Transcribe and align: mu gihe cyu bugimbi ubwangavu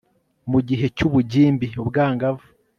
mu 0.51 0.59
gihe 0.67 0.85
cyu 0.97 1.07
bugimbi 1.13 1.67
ubwangavu 1.81 2.45